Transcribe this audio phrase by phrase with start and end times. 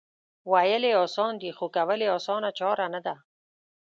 [0.51, 3.15] وېل یې اسان دي خو کول یې اسانه چاره نه ده